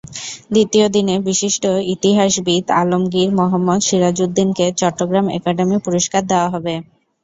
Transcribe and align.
দ্বিতীয় 0.51 0.85
দিনে 0.95 1.15
বিশিষ্ট 1.27 1.63
ইতিহাসবিদ 1.93 2.63
আলমগীর 2.81 3.29
মোহাম্মদ 3.39 3.79
সিরাজুদ্দিনকে 3.87 4.65
চট্টগ্রাম 4.79 5.25
একাডেমি 5.37 5.77
পুরস্কার 5.85 6.21
দেওয়া 6.31 6.47
হবে। 6.53 6.73